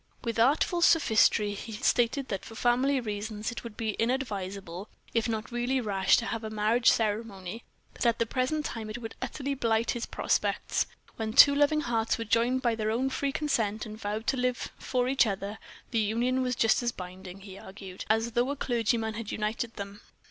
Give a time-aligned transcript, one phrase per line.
[0.23, 5.51] With artful sophistry he stated that for family reasons it would be inadvisable, if not
[5.51, 9.53] really rash, to have a marriage ceremony that at the present time it would utterly
[9.53, 10.87] blight his prospects.
[11.17, 14.71] When two loving hearts were joined by their own free consent, and vowed to live
[14.79, 15.59] for each other,
[15.91, 20.01] the union was just as binding, he argued, as though a clergyman had united them.